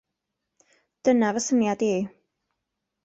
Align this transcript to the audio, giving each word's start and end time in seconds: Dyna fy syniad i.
Dyna 1.09 1.29
fy 1.35 1.43
syniad 1.49 1.85
i. 1.91 1.93